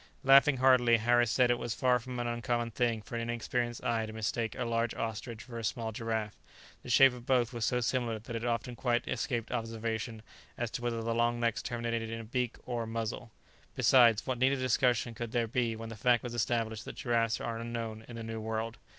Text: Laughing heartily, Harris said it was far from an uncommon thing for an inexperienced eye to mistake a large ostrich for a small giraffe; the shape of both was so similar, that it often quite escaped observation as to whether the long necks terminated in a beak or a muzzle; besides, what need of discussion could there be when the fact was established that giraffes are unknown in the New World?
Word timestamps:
Laughing 0.23 0.57
heartily, 0.57 0.97
Harris 0.97 1.29
said 1.29 1.51
it 1.51 1.59
was 1.59 1.75
far 1.75 1.99
from 1.99 2.17
an 2.17 2.25
uncommon 2.25 2.71
thing 2.71 3.03
for 3.03 3.13
an 3.15 3.21
inexperienced 3.21 3.83
eye 3.83 4.07
to 4.07 4.11
mistake 4.11 4.55
a 4.57 4.65
large 4.65 4.95
ostrich 4.95 5.43
for 5.43 5.59
a 5.59 5.63
small 5.63 5.91
giraffe; 5.91 6.39
the 6.81 6.89
shape 6.89 7.13
of 7.13 7.27
both 7.27 7.53
was 7.53 7.65
so 7.65 7.79
similar, 7.81 8.17
that 8.17 8.35
it 8.35 8.43
often 8.43 8.75
quite 8.75 9.07
escaped 9.07 9.51
observation 9.51 10.23
as 10.57 10.71
to 10.71 10.81
whether 10.81 11.03
the 11.03 11.13
long 11.13 11.39
necks 11.39 11.61
terminated 11.61 12.09
in 12.09 12.19
a 12.19 12.23
beak 12.23 12.55
or 12.65 12.81
a 12.81 12.87
muzzle; 12.87 13.29
besides, 13.75 14.25
what 14.25 14.39
need 14.39 14.53
of 14.53 14.57
discussion 14.57 15.13
could 15.13 15.33
there 15.33 15.45
be 15.47 15.75
when 15.75 15.89
the 15.89 15.95
fact 15.95 16.23
was 16.23 16.33
established 16.33 16.83
that 16.83 16.95
giraffes 16.95 17.39
are 17.39 17.59
unknown 17.59 18.03
in 18.07 18.15
the 18.15 18.23
New 18.23 18.41
World? 18.41 18.79